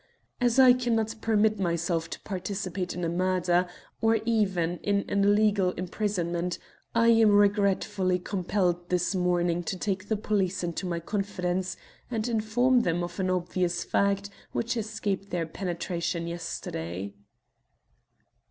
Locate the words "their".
15.29-15.45